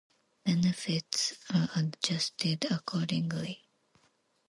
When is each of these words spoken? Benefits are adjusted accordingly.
Benefits 0.43 1.35
are 1.53 1.69
adjusted 1.75 2.65
accordingly. 2.71 3.67